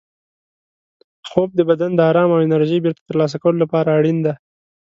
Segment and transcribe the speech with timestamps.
[1.29, 4.33] خوب د بدن د ارام او انرژۍ بېرته ترلاسه کولو لپاره اړین دی.